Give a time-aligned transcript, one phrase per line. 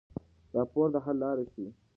[0.55, 1.69] راپور د حل لارې ښيي.